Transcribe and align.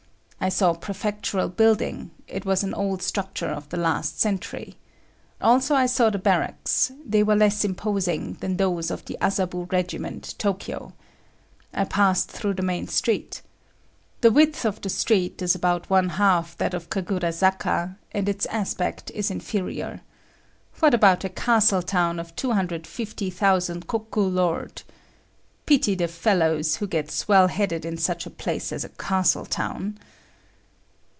I 0.43 0.49
saw 0.49 0.73
prefectural 0.73 1.55
building; 1.55 2.09
it 2.27 2.45
was 2.45 2.63
an 2.63 2.73
old 2.73 3.03
structure 3.03 3.49
of 3.51 3.69
the 3.69 3.77
last 3.77 4.19
century. 4.19 4.73
Also 5.39 5.75
I 5.75 5.85
saw 5.85 6.09
the 6.09 6.17
barracks; 6.17 6.91
they 7.05 7.21
were 7.21 7.35
less 7.35 7.63
imposing 7.63 8.37
than 8.39 8.57
those 8.57 8.89
of 8.89 9.05
the 9.05 9.19
Azabu 9.21 9.71
Regiment, 9.71 10.33
Tokyo. 10.39 10.93
I 11.75 11.83
passed 11.83 12.31
through 12.31 12.55
the 12.55 12.63
main 12.63 12.87
street. 12.87 13.43
The 14.21 14.31
width 14.31 14.65
of 14.65 14.81
the 14.81 14.89
street 14.89 15.43
is 15.43 15.53
about 15.53 15.91
one 15.91 16.09
half 16.09 16.57
that 16.57 16.73
of 16.73 16.89
Kagurazaka, 16.89 17.97
and 18.11 18.27
its 18.27 18.47
aspect 18.47 19.11
is 19.11 19.29
inferior. 19.29 20.01
What 20.79 20.95
about 20.95 21.23
a 21.23 21.29
castle 21.29 21.83
town 21.83 22.19
of 22.19 22.35
250,000 22.35 23.85
koku 23.85 24.21
Lord! 24.21 24.81
Pity 25.67 25.93
the 25.93 26.07
fellows 26.07 26.77
who 26.77 26.87
get 26.87 27.11
swell 27.11 27.47
headed 27.47 27.85
in 27.85 27.97
such 27.97 28.25
a 28.25 28.31
place 28.31 28.71
as 28.71 28.83
a 28.83 28.89
castle 28.89 29.45
town! 29.45 29.99